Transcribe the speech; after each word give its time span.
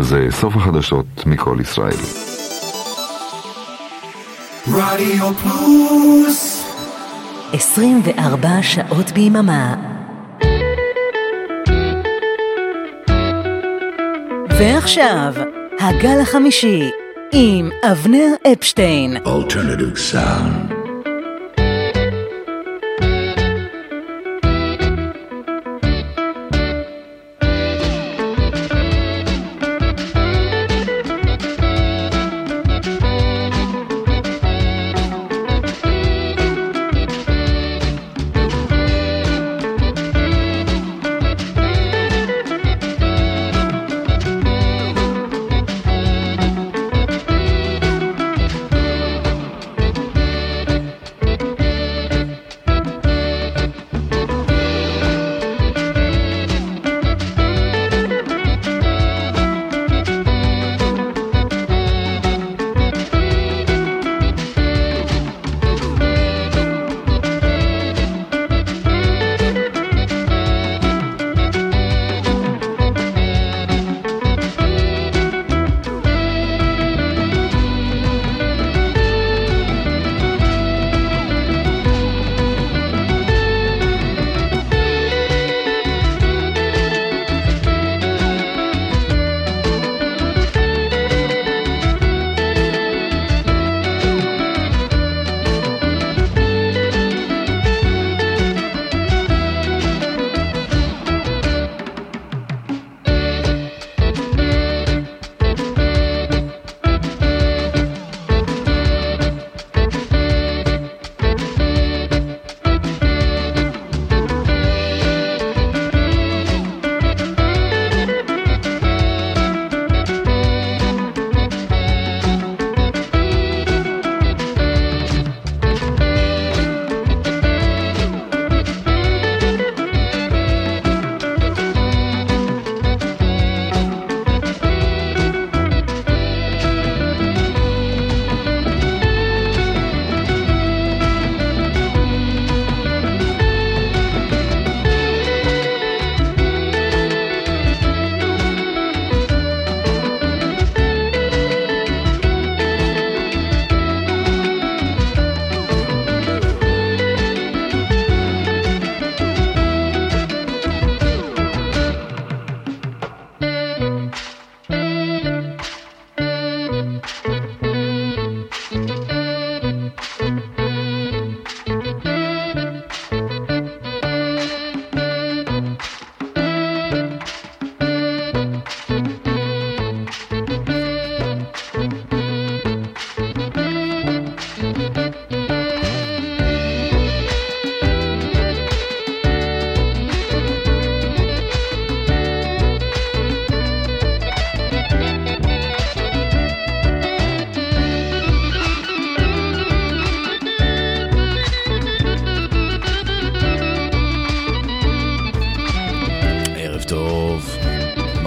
זה 0.00 0.26
סוף 0.30 0.56
החדשות 0.56 1.06
מכל 1.26 1.58
ישראל. 1.60 1.96
רדיו 4.68 5.34
פלוס 5.34 6.64
24 7.52 8.48
שעות 8.62 9.10
ביממה. 9.10 9.74
ועכשיו, 14.58 15.34
הגל 15.80 16.20
החמישי, 16.22 16.90
עם 17.32 17.70
אבנר 17.92 18.28
אפשטיין. 18.52 19.16
Alternative 19.16 20.12
Sound 20.12 20.65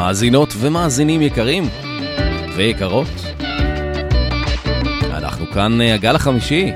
מאזינות 0.09 0.53
ומאזינים 0.57 1.21
יקרים 1.21 1.63
ויקרות. 2.55 3.07
אנחנו 5.11 5.45
כאן 5.53 5.81
אה, 5.81 5.93
הגל 5.93 6.15
החמישי. 6.15 6.71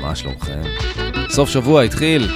מה 0.00 0.16
שלומכם? 0.16 0.60
סוף 1.28 1.50
שבוע 1.50 1.82
התחיל. 1.82 2.28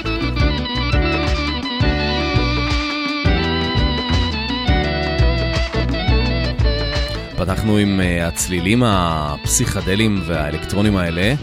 פתחנו 7.36 7.76
עם 7.76 8.00
אה, 8.00 8.28
הצלילים 8.28 8.82
הפסיכדליים 8.86 10.22
והאלקטרונים 10.26 10.96
האלה. 10.96 11.34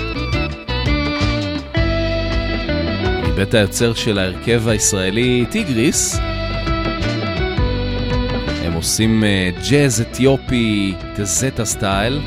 מבית 3.28 3.54
היוצר 3.54 3.94
של 3.94 4.20
ההרכב 4.20 4.68
הישראלי 4.68 5.46
טיגריס. 5.52 6.29
עושים 8.80 9.24
אה, 9.24 9.50
ג'אז 9.70 10.02
אתיופי, 10.02 10.94
תזטה 11.16 11.66
style, 11.66 12.20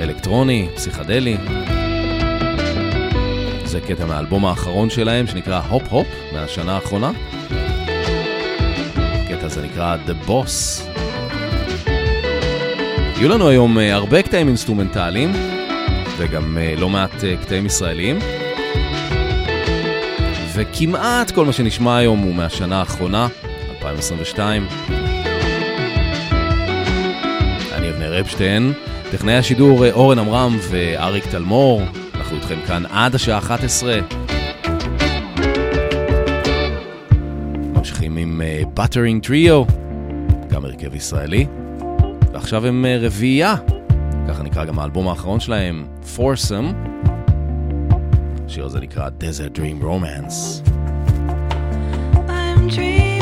אלקטרוני, 0.00 0.68
פסיכדלי. 0.74 1.36
זה 3.64 3.80
קטע 3.80 4.06
מהאלבום 4.06 4.44
האחרון 4.46 4.90
שלהם 4.90 5.26
שנקרא 5.26 5.60
הופ 5.68 5.82
הופ 5.88 6.06
מהשנה 6.32 6.74
האחרונה. 6.74 7.10
הקטע 9.00 9.46
הזה 9.46 9.62
נקרא 9.62 9.96
The 10.06 10.28
Boss. 10.28 10.82
יהיו 13.16 13.28
לנו 13.28 13.48
היום 13.48 13.78
אה, 13.78 13.94
הרבה 13.94 14.22
קטעים 14.22 14.48
אינסטרומנטליים 14.48 15.32
וגם 16.16 16.58
אה, 16.58 16.74
לא 16.78 16.88
מעט 16.88 17.24
קטעים 17.42 17.66
ישראליים. 17.66 18.18
וכמעט 20.54 21.30
כל 21.30 21.44
מה 21.44 21.52
שנשמע 21.52 21.96
היום 21.96 22.18
הוא 22.18 22.34
מהשנה 22.34 22.78
האחרונה, 22.78 23.28
2022. 23.70 25.05
אפשטיין, 28.20 28.72
טכנאי 29.10 29.34
השידור 29.34 29.84
אה, 29.84 29.92
אורן 29.92 30.18
עמרם 30.18 30.56
ואריק 30.70 31.26
תלמור, 31.26 31.82
אנחנו 32.14 32.36
איתכם 32.36 32.58
כאן 32.66 32.82
עד 32.90 33.14
השעה 33.14 33.38
11. 33.38 33.98
ממשיכים 37.74 38.16
עם 38.16 38.42
בטרינג 38.74 39.22
טריו, 39.22 39.64
גם 40.48 40.64
הרכב 40.64 40.94
ישראלי, 40.94 41.46
ועכשיו 42.32 42.66
הם 42.66 42.84
אה, 42.84 42.98
רביעייה, 43.00 43.54
ככה 44.28 44.42
נקרא 44.42 44.64
גם 44.64 44.78
האלבום 44.78 45.08
האחרון 45.08 45.40
שלהם, 45.40 45.86
פורסם. 46.16 46.72
השיר 48.46 48.64
הזה 48.64 48.80
נקרא 48.80 49.08
Desert 49.20 49.58
Dream 49.58 49.84
Romance. 49.84 50.62
I'm 52.28 52.68
dreaming, 52.68 53.15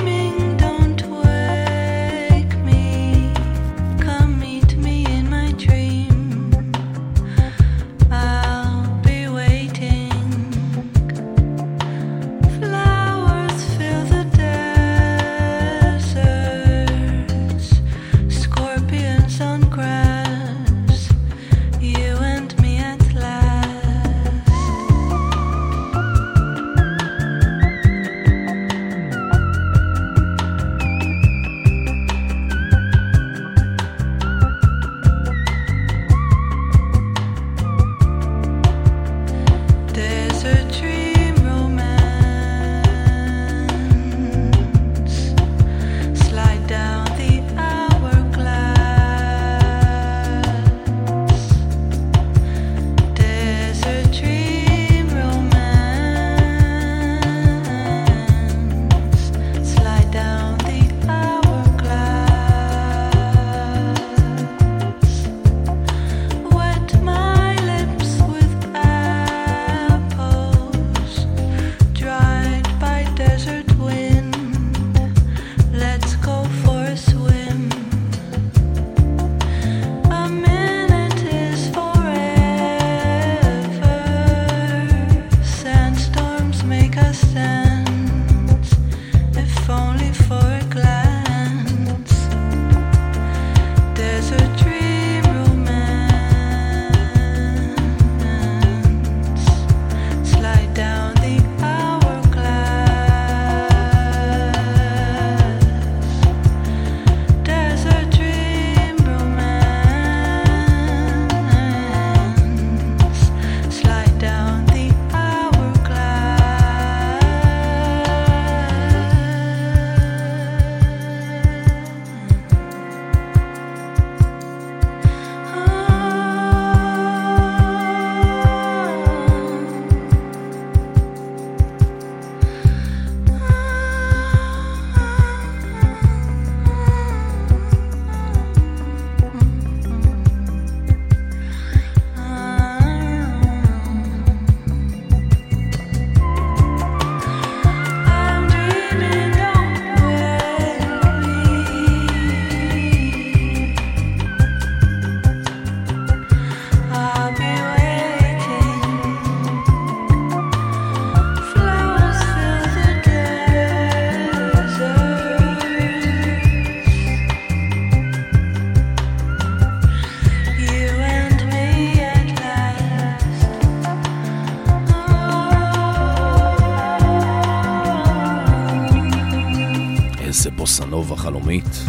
חלומית. 181.44 181.84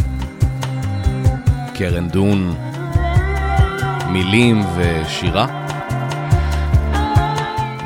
קרן 1.74 2.08
דון, 2.08 2.54
מילים 4.12 4.60
ושירה. 4.76 5.46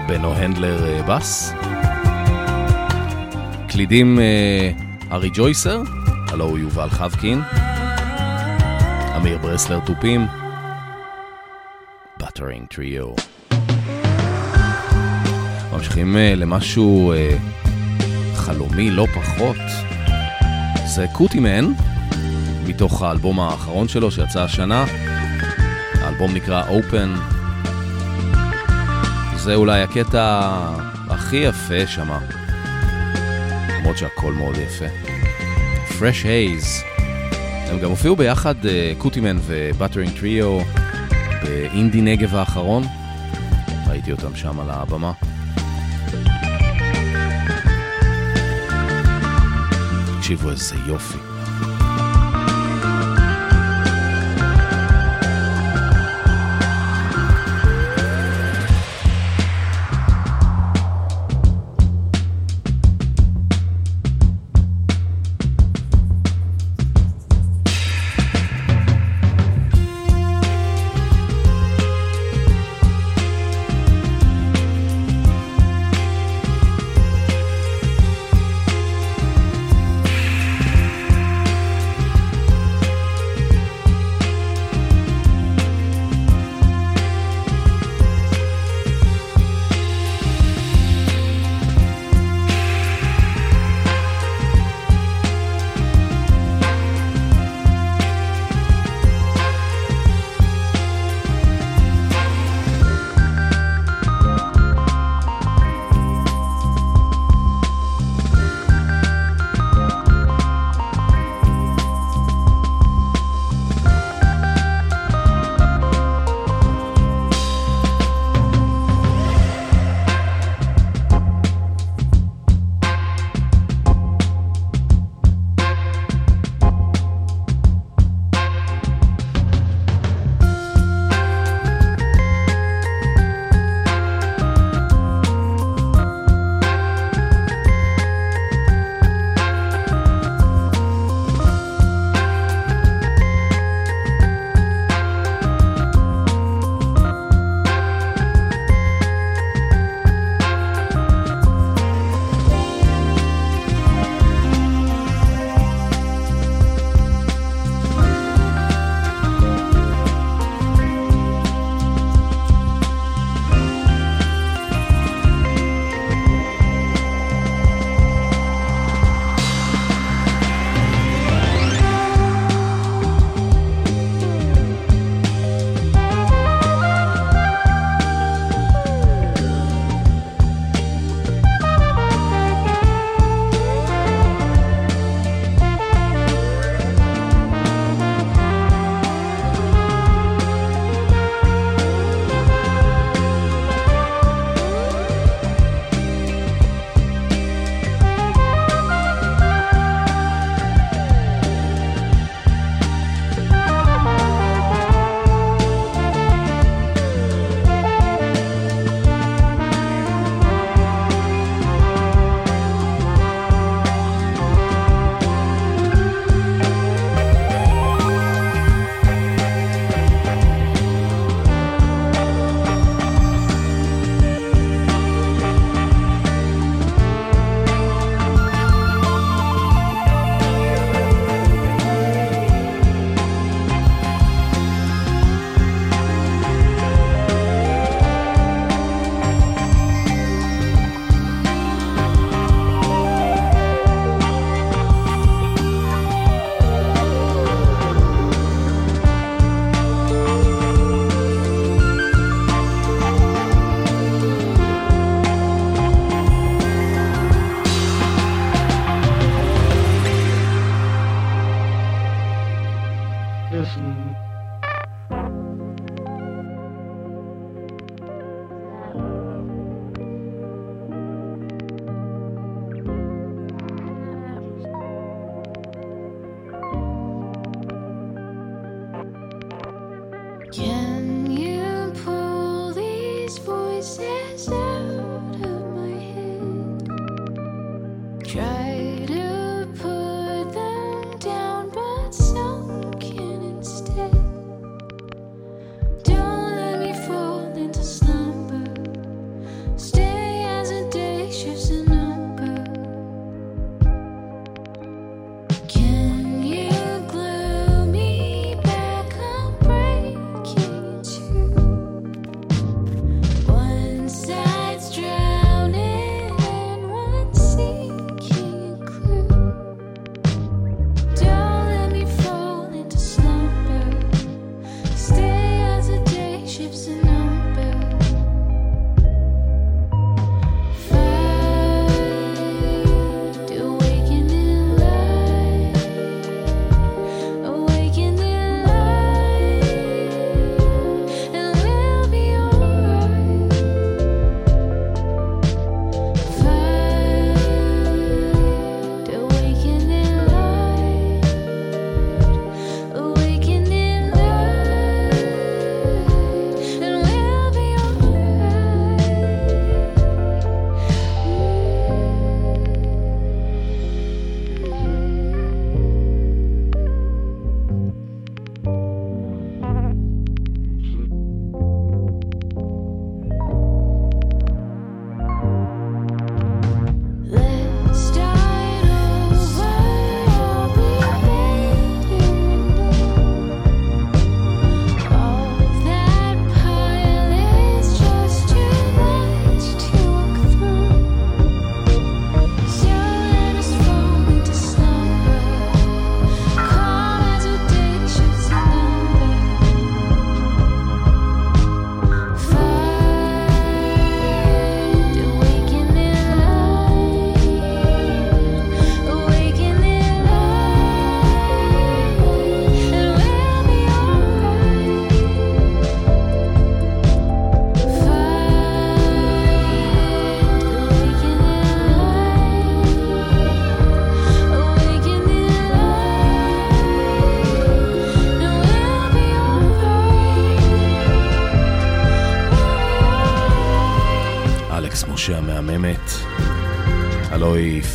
בנו 0.08 0.34
הנדלר 0.34 0.86
אה, 0.86 1.02
בס. 1.02 1.52
קלידים 3.68 4.18
ארי 5.12 5.28
אה, 5.28 5.34
ג'ויסר, 5.34 5.82
הלו 6.28 6.44
הוא 6.44 6.58
יובל 6.58 6.88
חבקין. 6.90 7.40
אמיר 9.16 9.38
ברסלר 9.38 9.80
תופים. 9.80 10.26
בטרינג 12.18 12.66
טריו. 12.66 13.14
ממשיכים 15.72 16.16
אה, 16.16 16.34
למשהו 16.36 17.12
חלומי 18.34 18.90
לא 18.90 19.06
פחות. 19.14 19.89
זה 20.94 21.06
קוטימן, 21.12 21.72
מתוך 22.66 23.02
האלבום 23.02 23.40
האחרון 23.40 23.88
שלו 23.88 24.10
שיצא 24.10 24.42
השנה. 24.42 24.84
האלבום 25.94 26.34
נקרא 26.34 26.62
Open. 26.62 27.18
זה 29.36 29.54
אולי 29.54 29.82
הקטע 29.82 30.50
הכי 31.08 31.36
יפה 31.36 31.86
שמה. 31.86 32.18
למרות 33.78 33.98
שהכל 33.98 34.32
מאוד 34.32 34.56
יפה. 34.56 34.84
Fresh 35.88 36.24
Haze. 36.24 36.84
הם 37.70 37.78
גם 37.80 37.90
הופיעו 37.90 38.16
ביחד, 38.16 38.54
קוטימן 38.98 39.38
ובטרינג 39.46 40.18
טריו, 40.18 40.58
באינדי 41.42 42.00
נגב 42.00 42.34
האחרון. 42.34 42.82
ראיתי 43.88 44.12
אותם 44.12 44.36
שם 44.36 44.60
על 44.60 44.70
הבמה. 44.70 45.12
și 50.30 50.36
vă 50.36 50.54
să. 50.54 51.39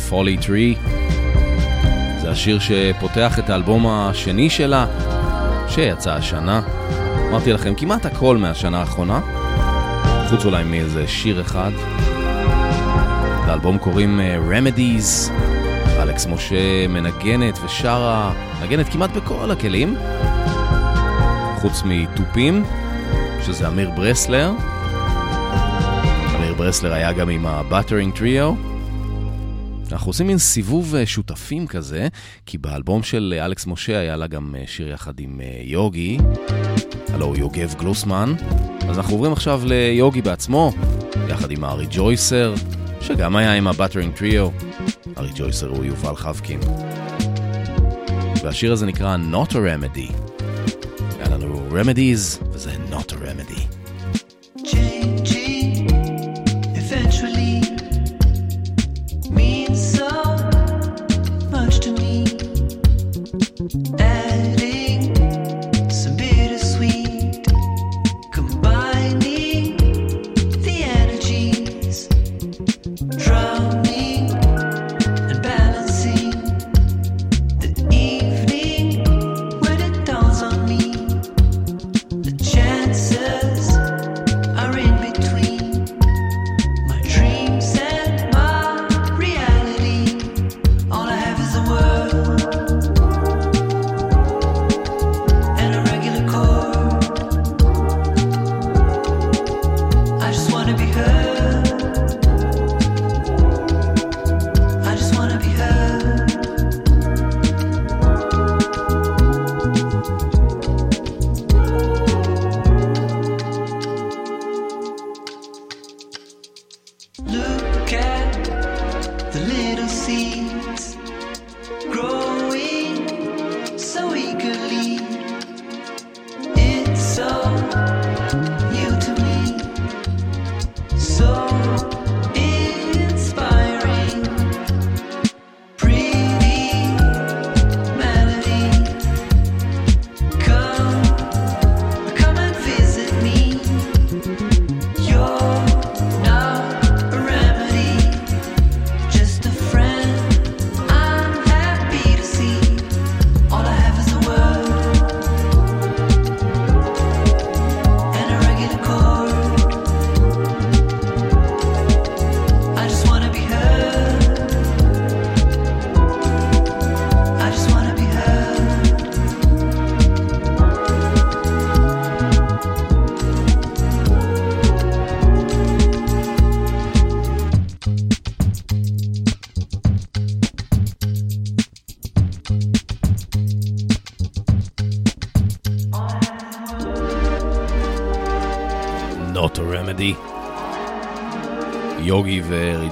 פולי 0.08 0.36
טרי. 0.36 0.74
זה 2.20 2.30
השיר 2.30 2.58
שפותח 2.58 3.38
את 3.38 3.50
האלבום 3.50 3.86
השני 3.86 4.50
שלה, 4.50 4.86
שיצא 5.68 6.12
השנה. 6.12 6.60
אמרתי 7.28 7.52
לכם, 7.52 7.74
כמעט 7.74 8.06
הכל 8.06 8.36
מהשנה 8.36 8.80
האחרונה, 8.80 9.20
חוץ 10.28 10.44
אולי 10.44 10.64
מאיזה 10.64 11.08
שיר 11.08 11.40
אחד. 11.40 11.70
לאלבום 13.46 13.78
קוראים 13.78 14.20
אה, 14.20 14.38
Remedies, 14.50 15.30
אלכס 16.02 16.26
משה 16.26 16.86
מנגנת 16.88 17.58
ושרה, 17.64 18.32
מנגנת 18.60 18.88
כמעט 18.88 19.10
בכל 19.10 19.50
הכלים, 19.50 19.96
חוץ 21.56 21.82
מתופים, 21.84 22.64
שזה 23.42 23.68
אמיר 23.68 23.90
ברסלר. 23.90 24.52
אמיר 26.36 26.54
ברסלר 26.54 26.92
היה 26.92 27.12
גם 27.12 27.28
עם 27.28 27.46
ה 27.46 27.53
Buttering 27.53 28.14
Trio. 28.14 28.75
אנחנו 29.92 30.10
עושים 30.10 30.26
מין 30.26 30.38
סיבוב 30.38 30.94
אה, 30.94 31.06
שותפים 31.06 31.66
כזה, 31.66 32.08
כי 32.46 32.58
באלבום 32.58 33.02
של 33.02 33.34
אה, 33.36 33.46
אלכס 33.46 33.66
משה 33.66 33.98
היה 33.98 34.16
לה 34.16 34.26
גם 34.26 34.54
שיר 34.66 34.88
יחד 34.88 35.20
עם 35.20 35.40
יוגי, 35.62 36.18
הלו 37.08 37.34
יוגב 37.36 37.74
גלוסמן. 37.78 38.34
אז 38.88 38.98
אנחנו 38.98 39.14
עוברים 39.14 39.32
עכשיו 39.32 39.62
ליוגי 39.64 40.22
בעצמו, 40.22 40.72
יחד 41.28 41.50
עם 41.50 41.64
Rejoicer, 41.64 42.54
שגם 43.00 43.36
היה 43.36 43.54
עם 43.54 43.66
ה 43.66 43.71
Buttering 43.71 44.14
Trio. 44.14 44.48
Rejoicer 45.16 45.68
הוא 45.68 45.84
יובל 45.84 46.16
חבקין. 46.16 46.60
והשיר 48.42 48.72
הזה 48.72 48.86
נקרא 48.86 49.16
Not 49.32 49.50
a 49.50 49.54
Remedy. 49.54 50.12
היה 51.18 51.28
לנו 51.30 51.68
Remedies, 51.70 52.44
וזה 52.52 52.70
Not 52.90 53.12
a 53.12 53.14
Remedy. 53.14 53.75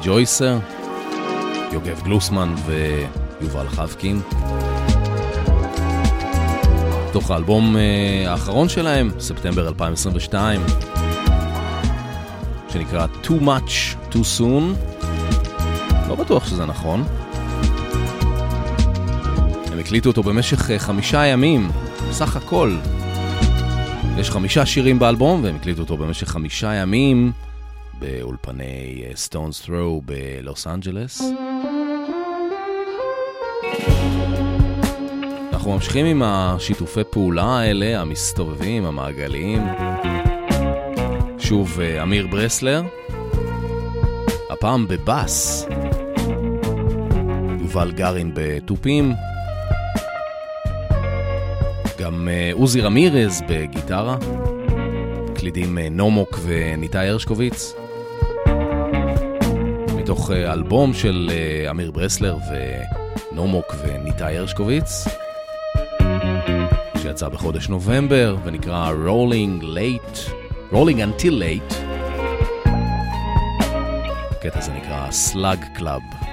וריג'ויסר, 0.04 0.58
יוגב 1.72 2.02
גלוסמן 2.04 2.54
ויובל 2.66 3.68
חבקין. 3.68 4.20
תוך 7.12 7.30
האלבום 7.30 7.76
אה, 7.76 8.30
האחרון 8.30 8.68
שלהם, 8.68 9.10
ספטמבר 9.18 9.68
2022, 9.68 10.60
שנקרא 12.68 13.06
Too 13.24 13.42
Much 13.42 13.96
Too 14.12 14.38
Soon. 14.38 14.94
לא 16.08 16.14
בטוח 16.14 16.48
שזה 16.48 16.66
נכון. 16.66 17.04
הם 19.72 19.78
הקליטו 19.78 20.08
אותו 20.08 20.22
במשך 20.22 20.70
אה, 20.70 20.78
חמישה 20.78 21.26
ימים, 21.26 21.70
בסך 22.08 22.36
הכל. 22.36 22.76
יש 24.18 24.30
חמישה 24.30 24.66
שירים 24.66 24.98
באלבום, 24.98 25.44
והם 25.44 25.56
הקליטו 25.56 25.82
אותו 25.82 25.96
במשך 25.96 26.28
חמישה 26.28 26.74
ימים. 26.74 27.32
באולפני 27.98 29.04
סטונס 29.14 29.60
אה, 29.60 29.66
ת'רו 29.66 30.02
בלוס 30.04 30.66
אנג'לס. 30.66 31.22
אנחנו 35.52 35.72
ממשיכים 35.72 36.06
עם 36.06 36.22
השיתופי 36.24 37.00
פעולה 37.10 37.58
האלה, 37.58 38.00
המסתובבים, 38.00 38.84
המעגליים. 38.84 39.62
שוב, 41.38 41.80
אה, 41.80 42.02
אמיר 42.02 42.26
ברסלר, 42.26 42.82
הפעם 44.50 44.88
בבאס. 44.88 45.66
יובל 47.60 47.92
גרין 47.92 48.30
בתופים. 48.34 49.12
גם 51.98 52.28
אה, 52.28 52.50
עוזי 52.52 52.80
רמירז 52.80 53.42
בגיטרה. 53.48 54.16
מקלידים 55.30 55.78
נומוק 55.78 56.38
וניתאי 56.42 57.08
הרשקוביץ. 57.08 57.83
מתוך 60.04 60.30
אה, 60.30 60.52
אלבום 60.52 60.94
של 60.94 61.30
אה, 61.32 61.70
אמיר 61.70 61.90
ברסלר 61.90 62.36
ונומוק 63.32 63.74
וניתאי 63.82 64.38
הרשקוביץ, 64.38 65.04
שיצא 67.02 67.28
בחודש 67.28 67.68
נובמבר 67.68 68.36
ונקרא 68.44 68.92
Rolling 69.06 69.62
Late, 69.62 70.30
Rolling 70.72 70.96
Until 70.96 71.32
Late. 71.32 71.74
הקטע 74.30 74.58
הזה 74.58 74.72
נקרא 74.72 75.08
Slug 75.32 75.78
Club. 75.78 76.23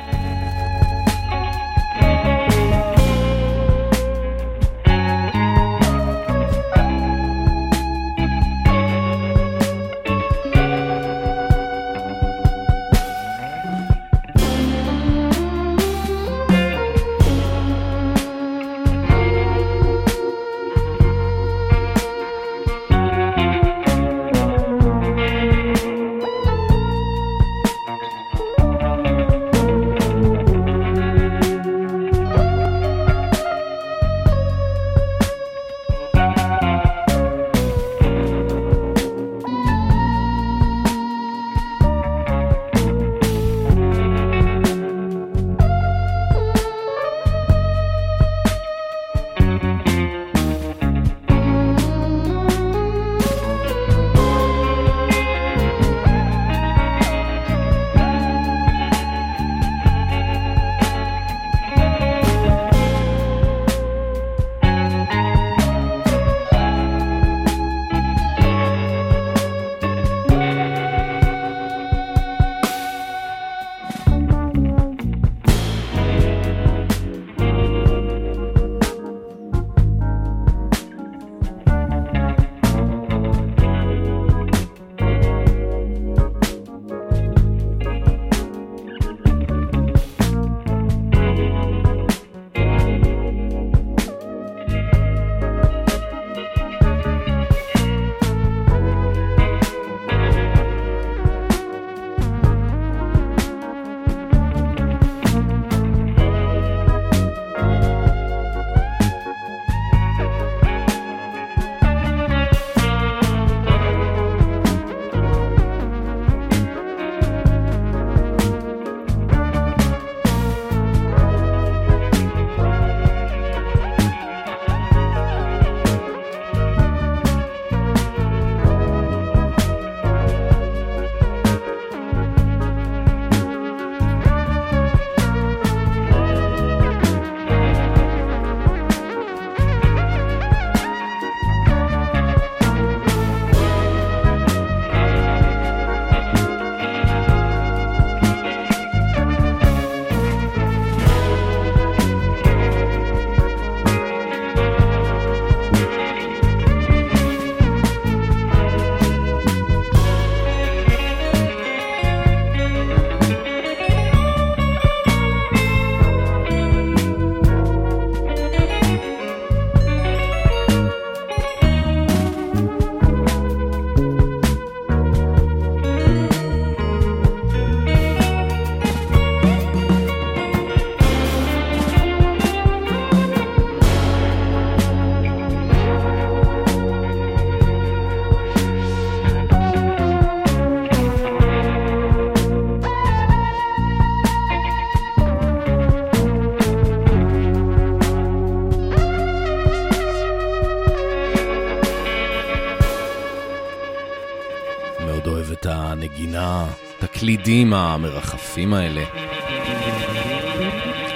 את 207.42 207.46
הקלידים 207.46 207.74
המרחפים 207.74 208.74
האלה. 208.74 209.04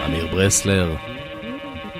אמיר 0.05 0.27
ברסלר, 0.27 0.95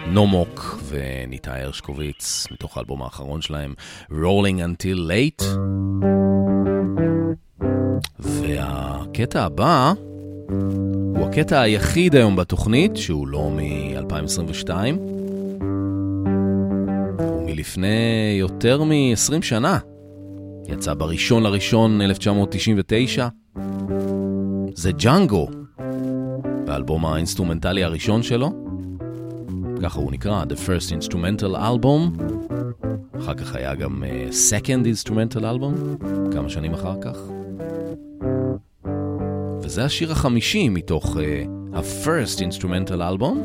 נומוק 0.08 0.80
וניתאי 0.88 1.62
הרשקוביץ, 1.62 2.48
מתוך 2.52 2.78
האלבום 2.78 3.02
האחרון 3.02 3.42
שלהם, 3.42 3.74
Rolling 4.12 4.60
Until 4.60 4.98
Late. 5.10 5.44
והקטע 8.20 9.44
הבא 9.44 9.94
הוא 11.16 11.28
הקטע 11.28 11.62
היחיד 11.62 12.16
היום 12.16 12.36
בתוכנית, 12.36 12.98
שהוא 12.98 13.28
לא 13.28 13.50
מ-2022. 13.50 14.70
הוא 17.20 17.46
מלפני 17.46 18.38
יותר 18.40 18.84
מ-20 18.84 19.42
שנה. 19.42 19.80
יצא 20.68 20.94
בראשון 20.94 21.44
לראשון 21.44 22.02
1999. 22.02 23.28
זה 24.76 24.92
ג'אנגו, 24.92 25.48
באלבום 26.66 27.06
האינסטרומנטלי 27.06 27.84
הראשון 27.84 28.24
שלו. 28.24 28.52
ככה 29.84 30.00
הוא 30.00 30.12
נקרא, 30.12 30.44
The 30.44 30.56
First 30.68 30.92
Instrumental 30.92 31.56
Album. 31.56 32.22
אחר 33.20 33.34
כך 33.34 33.56
היה 33.56 33.76
גם 33.76 34.04
אה, 34.04 34.34
Second 34.34 34.86
Instrumental 34.86 35.40
Album, 35.42 36.06
כמה 36.32 36.50
שנים 36.50 36.74
אחר 36.74 36.96
כך. 37.02 37.18
וזה 39.62 39.86
השיר 39.86 40.12
החמישי 40.12 40.70
מתוך 40.70 41.18
אה, 41.18 41.20
ה-First 41.74 42.40
Instrumental 42.40 43.00
Album, 43.00 43.36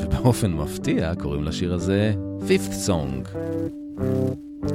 ובאופן 0.00 0.52
מפתיע 0.52 1.14
קוראים 1.14 1.44
לשיר 1.44 1.74
הזה 1.74 2.14
Fifth 2.40 2.88
Song. 2.88 3.38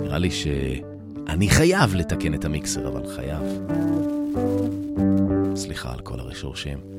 נראה 0.01 0.17
לי 0.17 0.31
שאני 0.31 1.49
חייב 1.49 1.95
לתקן 1.95 2.33
את 2.33 2.45
המיקסר, 2.45 2.87
אבל 2.87 3.07
חייב. 3.15 3.43
סליחה 5.67 5.93
על 5.93 5.99
כל 5.99 6.19
הרשורשים. 6.19 6.96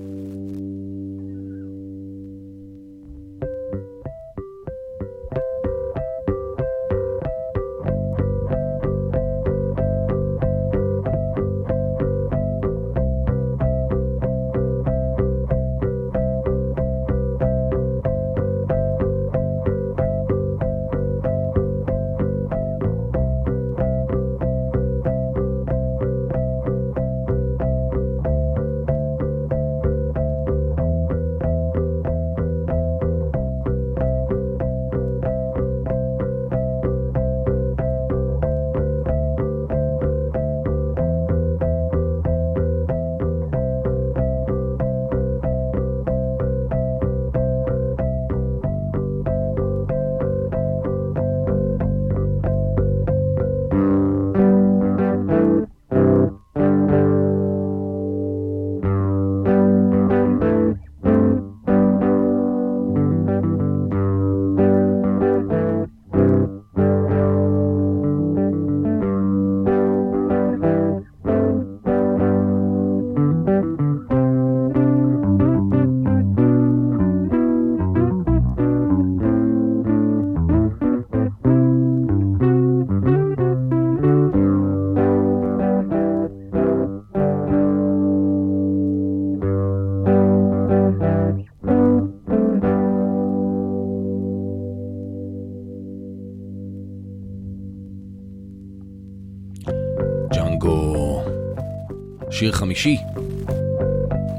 חמישי, 102.79 102.99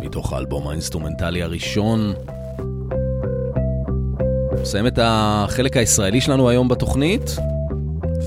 מתוך 0.02 0.34
האלבום 0.34 0.68
האינסטרומנטלי 0.68 1.44
הראשון. 1.44 2.14
נסיים 4.62 4.88
את 4.88 5.00
החלק 5.02 5.78
הישראלי 5.78 6.22
שלנו 6.22 6.50
היום 6.50 6.68
בתוכנית, 6.68 7.36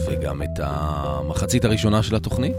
וגם 0.07 0.43
את 0.43 0.61
המחצית 0.63 1.65
הראשונה 1.65 2.03
של 2.03 2.17
התוכנית. 2.17 2.57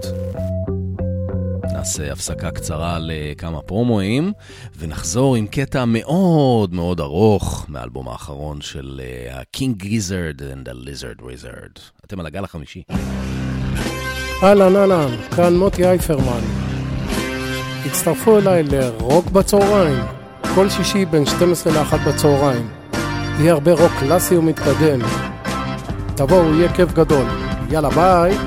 נעשה 1.73 2.11
הפסקה 2.11 2.51
קצרה 2.51 2.97
לכמה 3.01 3.61
פרומואים, 3.61 4.33
ונחזור 4.77 5.35
עם 5.35 5.47
קטע 5.47 5.85
מאוד 5.87 6.73
מאוד 6.73 6.99
ארוך 6.99 7.65
מהאלבום 7.67 8.07
האחרון 8.07 8.61
של 8.61 9.01
ה-King 9.31 9.83
Gizzard 9.83 10.39
and 10.39 10.69
the 10.69 10.87
Lizard 10.87 11.21
Wizard. 11.21 11.79
אתם 12.05 12.19
על 12.19 12.25
הגל 12.25 12.43
החמישי. 12.43 12.83
אהלן 14.43 14.75
אהלן, 14.75 15.09
כאן 15.35 15.55
מוטי 15.55 15.85
אייפרמן. 15.85 16.62
הצטרפו 17.85 18.37
אליי 18.37 18.63
לרוק 18.63 19.25
בצהריים, 19.29 20.03
כל 20.55 20.69
שישי 20.69 21.05
בין 21.05 21.25
12 21.25 21.73
ל-1 21.73 21.97
בצהריים. 21.97 22.67
יהיה 23.39 23.53
הרבה 23.53 23.71
רוק 23.71 23.91
קלאסי 23.99 24.37
ומתקדם. 24.37 24.99
תבואו, 26.15 26.53
יהיה 26.53 26.73
כיף 26.73 26.93
גדול. 26.93 27.25
יאללה, 27.69 27.89
ביי. 27.89 28.37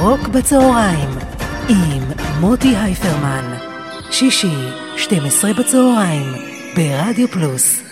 רוק 0.00 0.28
בצהריים, 0.28 1.08
עם 1.68 2.02
מוטי 2.40 2.76
אייפרמן. 2.76 3.54
שישי, 4.10 4.56
12 4.96 5.52
בצהריים, 5.52 6.32
ברדיו 6.76 7.28
פלוס. 7.28 7.91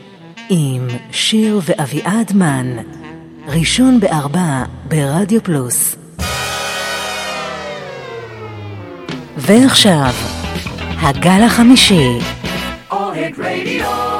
עם 0.53 0.87
שיר 1.11 1.61
ואביעד 1.63 2.31
מן, 2.33 2.77
ראשון 3.47 3.99
בארבע 3.99 4.63
ברדיו 4.87 5.43
פלוס. 5.43 5.95
ועכשיו, 9.37 10.13
הגל 11.01 11.43
החמישי. 11.45 12.17
אוהד 12.91 13.33
רדיו 13.37 14.10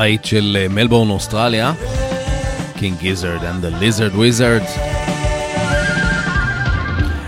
הבית 0.00 0.24
של 0.24 0.56
אה, 0.60 0.68
מלבורן, 0.68 1.10
אוסטרליה, 1.10 1.72
King 2.76 3.02
Gizzard 3.02 3.42
and 3.42 3.64
the 3.64 3.82
Lizard 3.82 4.14
Wizard. 4.16 4.80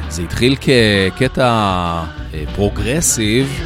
זה 0.08 0.22
התחיל 0.22 0.56
כקטע 0.56 1.44
אה, 1.44 2.44
progressive, 2.54 3.60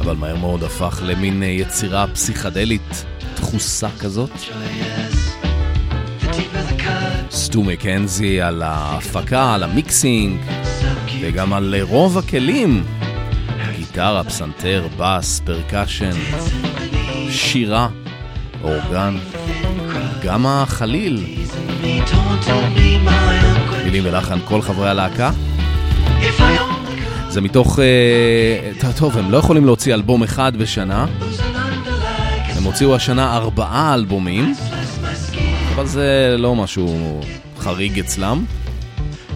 אבל 0.00 0.16
מהר 0.16 0.36
מאוד 0.36 0.62
הפך 0.62 1.02
למין 1.06 1.42
אה, 1.42 1.48
יצירה 1.48 2.06
פסיכדלית 2.06 3.04
דחוסה 3.36 3.88
כזאת. 3.98 4.30
סטו 7.30 7.62
מקנזי 7.62 8.40
על 8.40 8.62
ההפקה, 8.62 9.54
על 9.54 9.62
ה 9.62 9.72
mixing, 9.72 10.40
וגם 11.20 11.52
על 11.52 11.74
רוב 11.82 12.18
הכלים. 12.18 12.84
גיטרה, 13.76 14.24
פסנתר, 14.24 14.88
בס, 14.98 15.40
פרקשן, 15.44 16.16
שירה, 17.30 17.88
אורגן, 18.62 19.16
גם 20.22 20.46
החליל. 20.46 21.24
מילים 23.84 24.04
ולחן 24.06 24.38
כל 24.44 24.62
חברי 24.62 24.88
הלהקה. 24.88 25.30
זה 27.28 27.40
מתוך... 27.40 27.78
אה, 27.78 28.92
טוב, 28.96 29.18
הם 29.18 29.30
לא 29.30 29.36
יכולים 29.36 29.64
להוציא 29.64 29.94
אלבום 29.94 30.22
אחד 30.22 30.56
בשנה. 30.56 31.06
הם 32.56 32.64
הוציאו 32.64 32.94
השנה 32.94 33.36
ארבעה 33.36 33.94
אלבומים, 33.94 34.54
אבל 35.74 35.86
זה 35.86 36.36
לא 36.38 36.54
משהו 36.54 37.20
חריג 37.58 37.98
אצלם. 37.98 38.44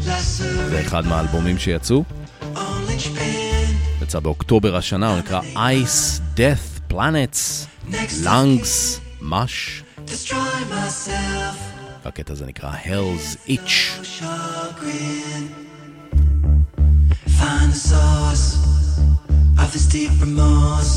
זה 0.00 0.80
אחד 0.80 1.06
מהאלבומים 1.06 1.58
שיצאו. 1.58 2.04
יצא 4.02 4.20
באוקטובר 4.20 4.76
השנה, 4.76 5.10
הוא 5.10 5.18
נקרא 5.18 5.40
Ice 5.54 6.20
Death 6.36 6.73
Planets, 6.93 7.67
Lungs, 8.23 8.99
Mush. 9.21 9.83
הקטע 12.05 12.33
הזה 12.33 12.45
נקרא 12.45 12.71
Hell's 12.85 13.49
Itch. 13.49 13.75
Find 17.39 17.71
the 17.71 17.81
source 17.91 18.45
of 19.61 19.67
this 19.73 19.85
deep 19.95 20.11
remorse. 20.25 20.95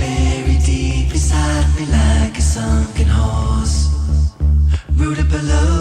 Buried 0.00 0.62
deep 0.64 1.10
inside 1.16 1.68
me 1.76 1.84
like 1.98 2.34
a 2.42 2.44
sunken 2.56 3.08
horse. 3.20 3.78
Rooted 5.00 5.28
below, 5.36 5.76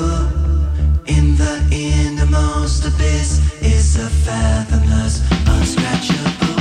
in 1.16 1.26
the 1.41 1.53
innermost 1.72 2.82
abyss, 2.89 3.30
is 3.74 3.88
a 4.07 4.09
fathomless, 4.26 5.16
unscratchable 5.53 6.59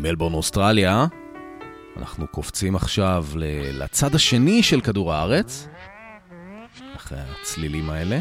וממלבורן, 0.00 0.34
אוסטרליה, 0.34 1.06
אנחנו 1.96 2.26
קופצים 2.26 2.76
עכשיו 2.76 3.26
לצד 3.72 4.14
השני 4.14 4.62
של 4.62 4.80
כדור 4.80 5.12
הארץ, 5.12 5.68
אחרי 6.96 7.18
הצלילים 7.18 7.90
האלה. 7.90 8.18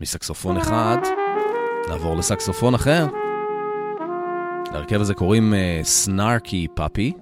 מסקסופון 0.00 0.56
אחד, 0.56 0.96
נעבור 1.88 2.16
לסקסופון 2.16 2.74
אחר. 2.74 3.06
להרכב 4.72 5.00
הזה 5.00 5.14
קוראים 5.14 5.54
סנארקי 5.82 6.66
uh, 6.70 6.74
פאפי. 6.74 7.12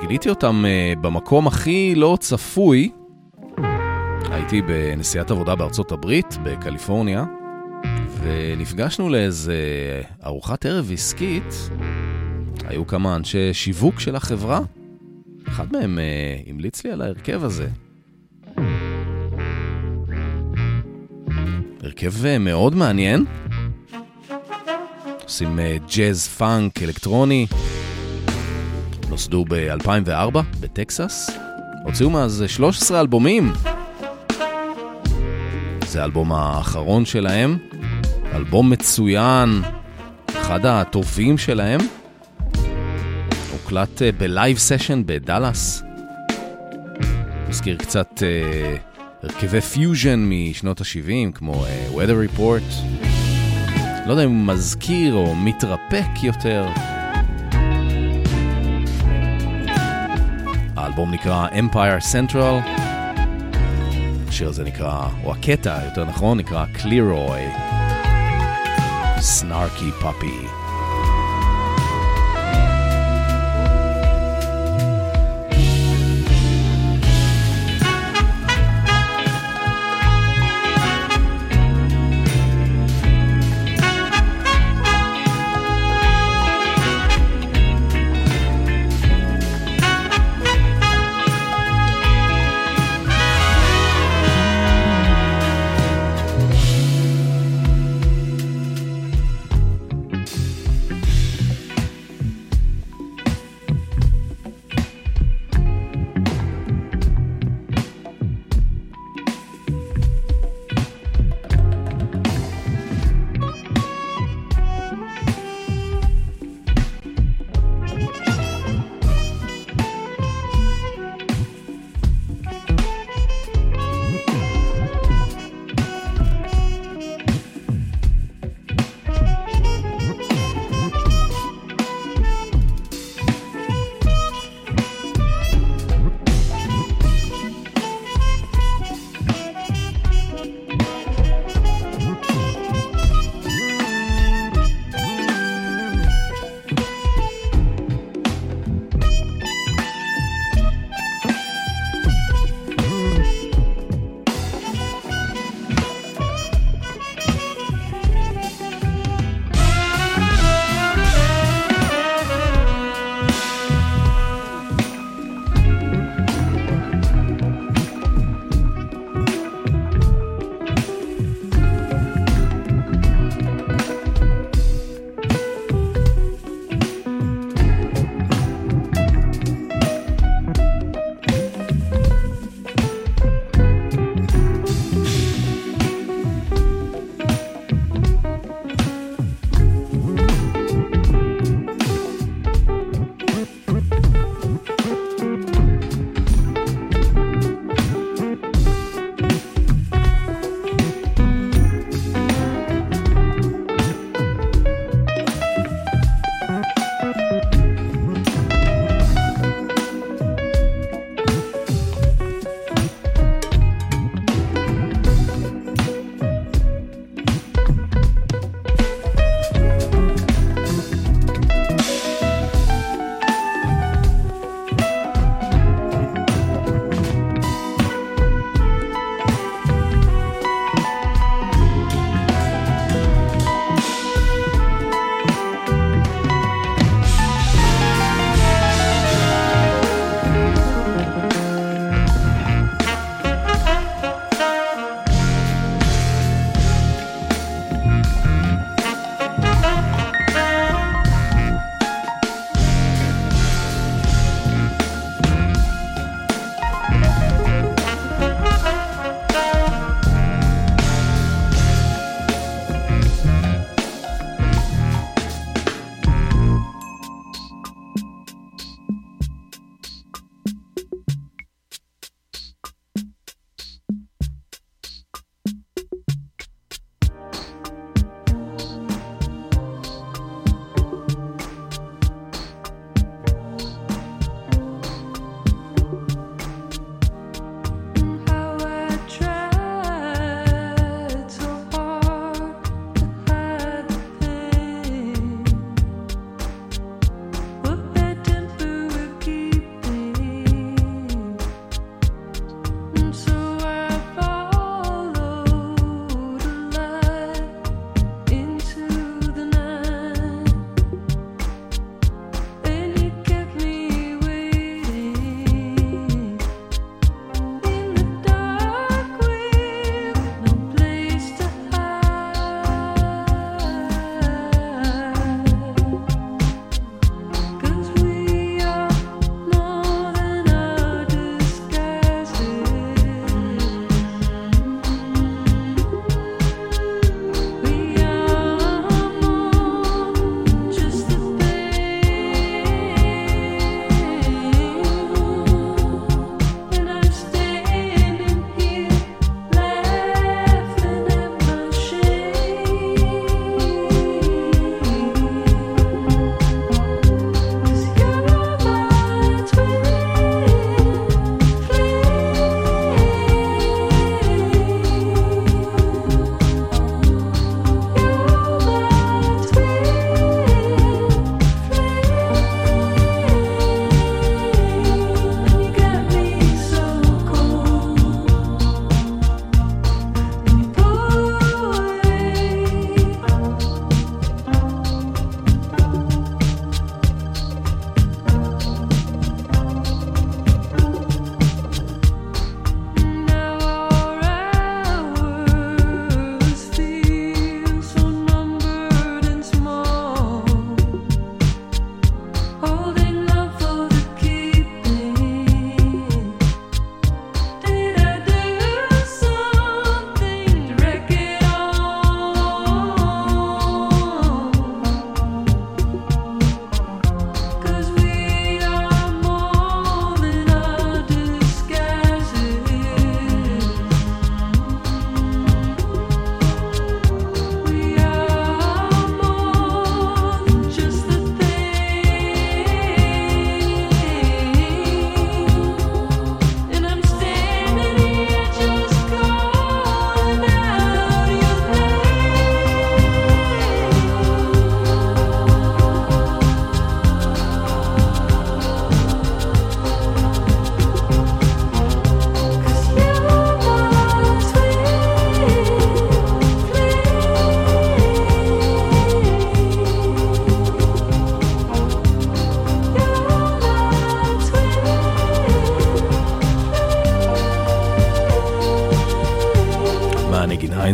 גיליתי 0.00 0.28
אותם 0.28 0.64
uh, 0.64 0.98
במקום 0.98 1.46
הכי 1.46 1.94
לא 1.96 2.16
צפוי. 2.20 2.90
הייתי 4.40 4.62
בנסיעת 4.62 5.30
עבודה 5.30 5.54
בארצות 5.54 5.92
הברית, 5.92 6.36
בקליפורניה, 6.42 7.24
ונפגשנו 8.22 9.08
לאיזה 9.08 9.54
ארוחת 10.24 10.66
ערב 10.66 10.90
עסקית. 10.92 11.70
היו 12.66 12.86
כמה 12.86 13.16
אנשי 13.16 13.54
שיווק 13.54 14.00
של 14.00 14.16
החברה. 14.16 14.60
אחד 15.48 15.72
מהם 15.72 15.98
uh, 15.98 16.50
המליץ 16.50 16.84
לי 16.84 16.90
על 16.90 17.02
ההרכב 17.02 17.44
הזה. 17.44 17.68
הרכב 21.82 22.12
uh, 22.24 22.38
מאוד 22.40 22.74
מעניין. 22.74 23.24
עושים 25.22 25.58
uh, 25.58 25.96
ג'אז 25.96 26.28
פאנק 26.28 26.82
אלקטרוני. 26.82 27.46
נוסדו 29.08 29.44
ב-2004 29.48 30.38
בטקסס. 30.60 31.30
הוציאו 31.84 32.10
מאז 32.10 32.44
13 32.46 33.00
אלבומים. 33.00 33.52
זה 35.90 36.02
האלבום 36.02 36.32
האחרון 36.32 37.04
שלהם. 37.04 37.58
אלבום 38.34 38.70
מצוין, 38.70 39.62
אחד 40.26 40.66
הטובים 40.66 41.38
שלהם. 41.38 41.80
הוקלט 43.52 43.98
אה, 43.98 44.04
ב 44.18 44.26
live 44.26 44.58
session 44.58 45.02
בדאלאס. 45.06 45.82
מזכיר 47.48 47.76
קצת 47.76 48.08
אה, 48.18 49.22
הרכבי 49.22 49.60
פיוז'ן 49.60 50.28
משנות 50.28 50.80
ה-70, 50.80 51.32
כמו 51.34 51.64
אה, 51.64 51.94
Weather 51.94 52.38
Report. 52.38 52.72
לא 54.06 54.10
יודע 54.10 54.24
אם 54.24 54.30
הוא 54.30 54.46
מזכיר 54.46 55.14
או 55.14 55.34
מתרפק 55.36 56.22
יותר. 56.22 56.66
האלבום 60.76 61.10
נקרא 61.10 61.48
Empire 61.48 62.12
Central. 62.12 62.80
השיר 64.30 64.48
הזה 64.48 64.64
נקרא, 64.64 65.08
או 65.24 65.32
הקטע, 65.32 65.78
יותר 65.84 66.04
נכון, 66.04 66.38
נקרא 66.38 66.64
Cliroy. 66.74 67.60
Snarky 69.18 70.02
Puppy. 70.04 70.49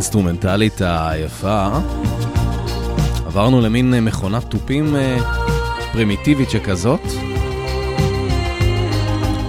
האינסטרומנטלית 0.07 0.80
היפה. 0.84 1.68
עברנו 3.26 3.61
למין 3.61 3.94
אה, 3.94 4.00
מכונת 4.00 4.44
תופים 4.44 4.96
אה, 4.96 5.18
פרימיטיבית 5.92 6.50
שכזאת. 6.50 7.00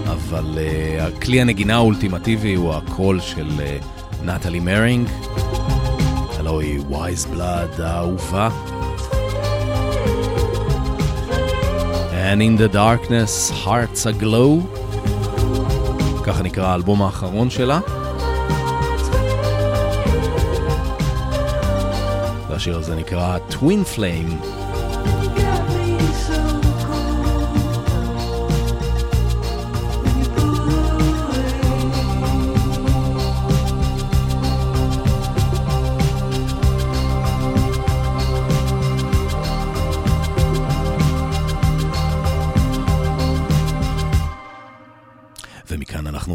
אבל 0.05 0.57
אה, 0.57 1.01
הכלי 1.01 1.41
הנגינה 1.41 1.75
האולטימטיבי 1.75 2.53
הוא 2.53 2.73
הקול 2.73 3.19
של 3.19 3.47
נטלי 4.23 4.59
מרינג. 4.59 5.07
הלוא 6.39 6.59
היא 6.59 6.79
Weyes 6.89 7.25
Blood 7.25 7.81
האהובה. 7.81 8.49
And 12.11 12.41
in 12.41 12.61
the 12.61 12.73
darkness, 12.73 13.51
hearts 13.65 14.05
aglow. 14.05 14.79
ככה 16.23 16.43
נקרא 16.43 16.67
האלבום 16.67 17.01
האחרון 17.01 17.49
שלה. 17.49 17.79
והשיר 22.68 22.80
הזה 22.80 22.95
נקרא 22.95 23.38
Twin 23.49 23.97
Flame. 23.97 24.57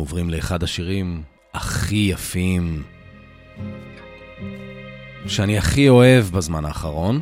עוברים 0.03 0.30
לאחד 0.30 0.62
השירים 0.62 1.22
הכי 1.55 2.09
יפים 2.12 2.83
שאני 5.33 5.59
הכי 5.59 5.89
אוהב 5.89 6.24
בזמן 6.24 6.64
האחרון. 6.64 7.20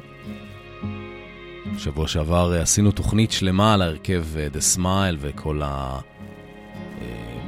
שבוע 1.79 2.09
שעבר 2.09 2.53
עשינו 2.63 2.91
תוכנית 2.93 3.33
שלמה 3.33 3.75
על 3.75 3.83
ההרכב 3.83 4.25
אה, 4.37 4.49
The 4.55 4.77
Smile 4.77 5.17
וכל 5.19 5.61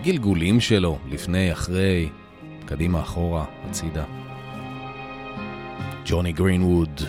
הגלגולים 0.00 0.60
שלו, 0.60 0.98
לפני, 1.10 1.52
אחרי, 1.52 2.08
קדימה, 2.66 3.00
אחורה, 3.00 3.44
הצידה. 3.64 4.04
ג'וני 6.04 6.32
גרינווד, 6.32 7.00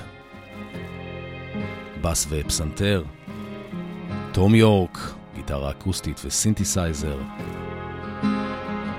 בס 2.01 2.27
ופסנתר, 2.29 3.03
תום 4.31 4.55
יורק, 4.55 5.13
גיטרה 5.35 5.71
אקוסטית 5.71 6.21
וסינתסייזר, 6.25 7.17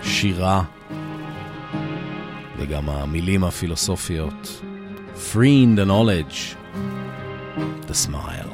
שירה, 0.03 0.65
וגם 2.64 2.90
המילים 2.90 3.44
הפילוסופיות. 3.44 4.62
Freeing 5.16 5.76
the 5.76 5.86
knowledge, 5.86 6.56
the 7.88 7.94
smile. 7.94 8.53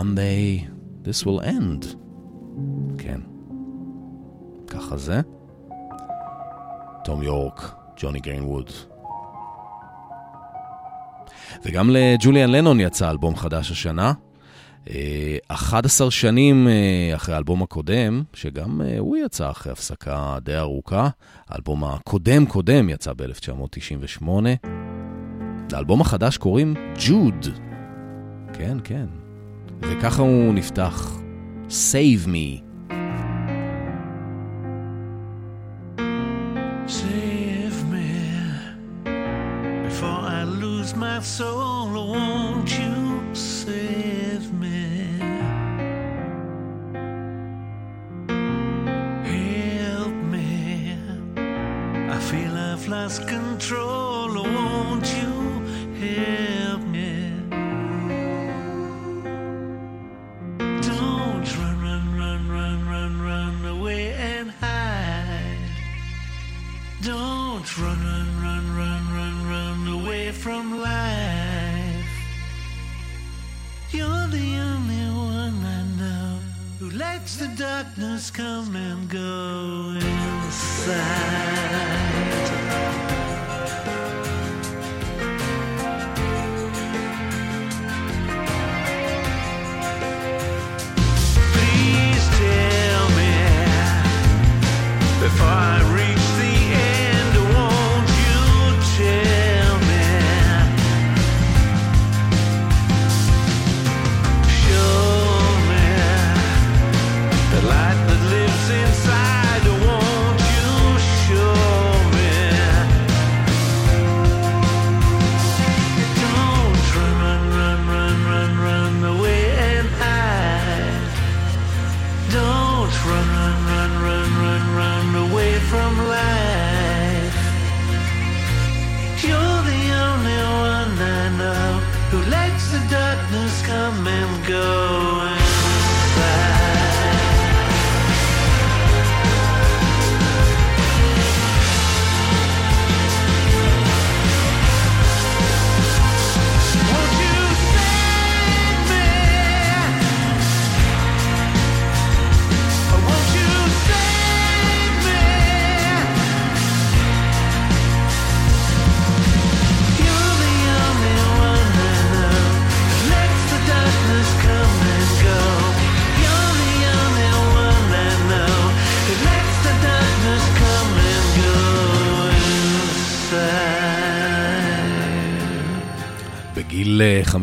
One 0.00 0.14
day 0.16 0.66
this 1.04 1.26
will 1.26 1.40
end. 1.44 1.96
כן, 2.98 3.20
ככה 4.66 4.96
זה. 4.96 5.20
תום 7.04 7.22
יורק, 7.22 7.74
ג'וני 7.96 8.20
גריינווד. 8.20 8.70
וגם 11.64 11.90
לג'וליאן 11.90 12.50
לנון 12.50 12.80
יצא 12.80 13.10
אלבום 13.10 13.36
חדש 13.36 13.70
השנה. 13.70 14.12
11 15.48 16.10
שנים 16.10 16.68
אחרי 17.14 17.34
האלבום 17.34 17.62
הקודם, 17.62 18.22
שגם 18.34 18.80
הוא 18.98 19.16
יצא 19.16 19.50
אחרי 19.50 19.72
הפסקה 19.72 20.38
די 20.42 20.56
ארוכה. 20.56 21.08
האלבום 21.48 21.84
הקודם-קודם 21.84 22.88
יצא 22.88 23.12
ב-1998. 23.12 24.28
לאלבום 25.72 26.00
החדש 26.00 26.36
קוראים 26.36 26.74
ג'וד. 27.06 27.46
כן, 28.52 28.78
כן. 28.84 29.06
וככה 29.82 30.22
הוא 30.22 30.54
נפתח, 30.54 31.20
Save 31.68 32.26
Me. 32.26 32.69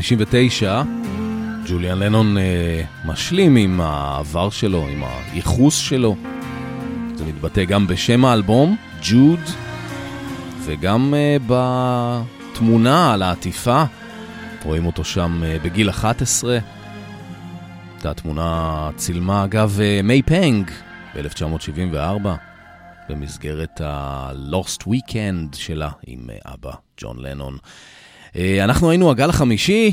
59, 0.08 0.82
ג'וליאן 1.70 1.99
לנון 1.99 2.38
אה, 2.38 2.84
משלים 3.05 3.55
עם 3.55 3.82
העבר 3.82 4.49
שלו, 4.49 4.88
עם 4.88 5.03
הייחוס 5.03 5.78
שלו. 5.78 6.16
זה 7.16 7.26
מתבטא 7.26 7.64
גם 7.64 7.88
בשם 7.88 8.26
האלבום, 8.26 8.76
ג'וד, 9.03 9.39
וגם 10.66 11.14
אה, 11.14 11.38
בתמונה 11.47 13.14
על 13.14 13.22
העטיפה. 13.22 13.84
רואים 14.66 14.86
אותו 14.86 15.03
שם 15.03 15.43
אה, 15.43 15.58
בגיל 15.64 15.89
11. 15.89 16.58
את 17.97 18.05
התמונה 18.05 18.89
צילמה 18.95 19.43
אגב 19.43 19.80
אה, 19.82 19.99
מיי 20.03 20.22
פנג 20.22 20.72
ב-1974, 21.16 22.28
במסגרת 23.10 23.82
ה-Lost 23.82 24.84
Weekend 24.84 25.55
שלה 25.55 25.89
עם 26.08 26.30
אה, 26.30 26.53
אבא 26.53 26.72
ג'ון 26.97 27.20
לנון. 27.20 27.58
אה, 28.38 28.64
אנחנו 28.64 28.90
היינו 28.90 29.12
הגל 29.12 29.30
החמישי, 29.30 29.92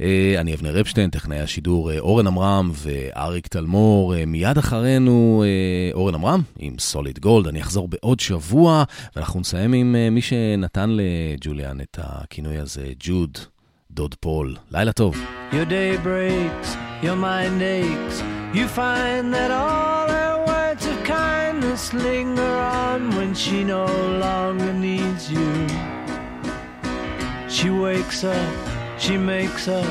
אה, 0.00 0.34
אני 0.38 0.54
אבנר 0.54 0.80
אפשטיין, 0.80 1.10
טכנאי 1.10 1.40
השידור 1.40 1.92
אה, 1.92 1.98
אורן 1.98 2.26
עמרם 2.26 2.70
ואריק 2.74 3.46
תלמור. 3.46 4.14
מיד 4.26 4.58
אחרינו 4.58 5.44
אורן 5.94 6.14
עמרם 6.14 6.42
עם 6.58 6.78
סוליד 6.78 7.18
גולד. 7.18 7.46
אני 7.46 7.60
אחזור 7.60 7.88
בעוד 7.88 8.20
שבוע, 8.20 8.84
ואנחנו 9.16 9.40
נסיים 9.40 9.72
עם 9.72 9.96
מי 10.10 10.20
שנתן 10.20 10.90
לג'וליאן 10.90 11.80
את 11.80 11.98
הכינוי 12.02 12.58
הזה, 12.58 12.86
ג'וד, 13.00 13.38
דוד 13.90 14.14
פול. 14.14 14.56
לילה 14.70 14.92
טוב. 14.92 15.16
Your 15.52 15.54
day 15.54 15.96
breaks, 16.04 16.68
your 17.02 17.16
mind 17.16 17.62
aches. 17.62 18.22
You 18.54 18.66
find 18.68 19.24
that 19.36 19.50
all 19.50 20.08
her 20.18 20.34
words 20.50 20.84
of 20.92 20.98
kindness 21.04 21.92
linger 22.06 22.54
on 22.82 23.00
when 23.16 23.34
she 23.42 23.58
no 23.64 23.86
longer 24.24 24.72
needs 24.86 25.30
you. 25.30 25.95
She 27.56 27.70
wakes 27.70 28.22
up, 28.22 28.54
she 28.98 29.16
makes 29.16 29.66
up, 29.66 29.90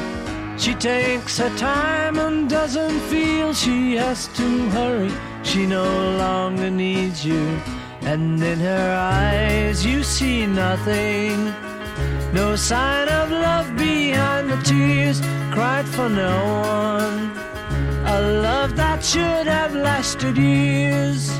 she 0.55 0.75
takes 0.75 1.39
her 1.39 1.49
time 1.57 2.19
and 2.19 2.47
doesn't 2.47 2.99
feel 3.09 3.55
she 3.55 3.95
has 3.95 4.27
to 4.37 4.69
hurry. 4.69 5.11
She 5.41 5.65
no 5.65 5.83
longer 5.83 6.69
needs 6.69 7.25
you. 7.25 7.59
And 8.01 8.39
in 8.43 8.59
her 8.59 8.95
eyes, 8.95 9.83
you 9.83 10.03
see 10.03 10.45
nothing. 10.45 11.51
No 12.33 12.55
sign 12.55 13.07
of 13.09 13.31
love 13.31 13.75
behind 13.75 14.51
the 14.51 14.61
tears 14.61 15.19
cried 15.51 15.87
for 15.87 16.07
no 16.07 16.37
one. 16.61 17.31
A 18.05 18.21
love 18.43 18.75
that 18.75 19.03
should 19.03 19.47
have 19.47 19.73
lasted 19.73 20.37
years. 20.37 21.31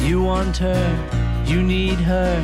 You 0.00 0.22
want 0.22 0.56
her, 0.58 1.44
you 1.44 1.64
need 1.64 1.98
her, 1.98 2.36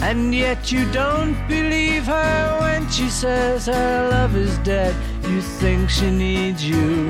and 0.00 0.34
yet 0.34 0.70
you 0.70 0.90
don't 0.92 1.36
believe 1.48 2.06
her 2.06 2.58
when 2.60 2.88
she 2.88 3.08
says 3.08 3.66
her 3.66 4.08
love 4.10 4.36
is 4.36 4.56
dead. 4.58 4.94
You 5.24 5.40
think 5.40 5.90
she 5.90 6.10
needs 6.10 6.64
you. 6.64 7.08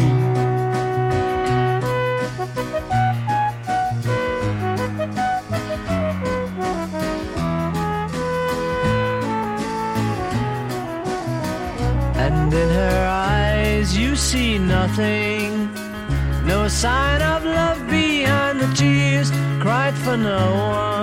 And 12.17 12.53
in 12.53 12.69
her 12.69 13.09
eyes 13.09 13.97
you 13.97 14.17
see 14.17 14.59
nothing. 14.59 15.73
No 16.47 16.67
sign 16.69 17.21
of 17.23 17.45
love 17.45 17.87
behind 17.89 18.61
the 18.61 18.73
tears 18.75 19.31
cried 19.61 19.95
for 19.95 20.17
no 20.17 20.39
one. 20.55 20.98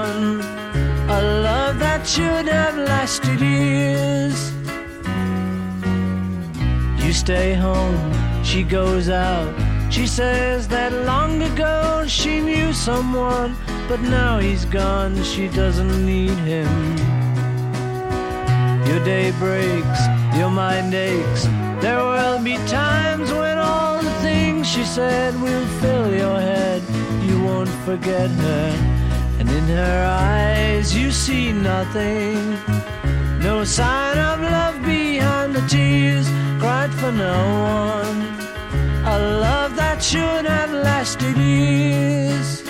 Should 2.06 2.48
have 2.48 2.78
lasted 2.78 3.42
years. 3.42 4.54
You 7.04 7.12
stay 7.12 7.56
home, 7.56 8.44
she 8.44 8.62
goes 8.64 9.10
out. 9.10 9.52
She 9.92 10.06
says 10.06 10.68
that 10.68 10.94
long 10.94 11.42
ago 11.42 12.06
she 12.08 12.40
knew 12.40 12.74
someone, 12.74 13.56
but 13.90 14.02
now 14.02 14.38
he's 14.38 14.66
gone, 14.66 15.24
she 15.24 15.48
doesn't 15.48 16.06
need 16.06 16.38
him. 16.46 16.70
Your 18.88 19.04
day 19.04 19.32
breaks, 19.40 20.02
your 20.38 20.52
mind 20.52 20.94
aches. 20.94 21.46
There 21.82 21.98
will 21.98 22.42
be 22.42 22.58
times 22.68 23.32
when 23.32 23.58
all 23.58 24.02
the 24.02 24.14
things 24.22 24.68
she 24.68 24.84
said 24.84 25.34
will 25.42 25.66
fill 25.82 26.14
your 26.14 26.40
head. 26.40 26.84
You 27.28 27.44
won't 27.44 27.76
forget 27.84 28.30
her, 28.30 28.95
and 29.45 29.49
in 29.59 29.67
her 29.81 30.01
eyes 30.07 30.95
you 30.95 31.11
see 31.11 31.53
nothing. 31.53 32.37
No 33.49 33.65
sign 33.65 34.19
of 34.31 34.39
love 34.57 34.77
behind 34.85 35.55
the 35.55 35.65
tears 35.75 36.27
cried 36.63 36.93
for 37.01 37.13
no 37.13 37.39
one. 37.97 38.19
A 39.15 39.19
love 39.47 39.73
that 39.77 39.99
should 40.03 40.45
have 40.57 40.73
lasted 40.73 41.37
years. 41.37 42.63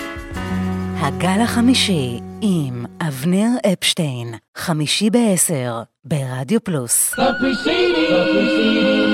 הגל 1.01 1.41
החמישי 1.41 2.19
עם 2.41 2.85
אבנר 3.01 3.49
אפשטיין, 3.73 4.33
חמישי 4.57 5.09
בעשר, 5.09 5.81
ברדיו 6.05 6.59
פלוס. 6.63 7.13
The 7.15 7.33
preceding, 7.41 8.09
the 8.13 8.23
preceding 8.33 9.11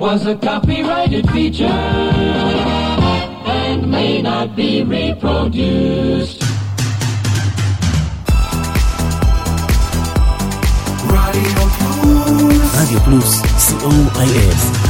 was 0.00 0.26
a 0.26 0.36
copyrighted 0.36 1.26
feature 1.30 2.67
and 3.69 3.91
may 3.91 4.19
not 4.19 4.55
be 4.55 4.81
reproduced. 4.81 6.41
Radio 11.13 11.61
Plus, 11.77 12.75
Radio 12.79 12.99
Plus, 13.05 13.31
COIF. 13.81 14.88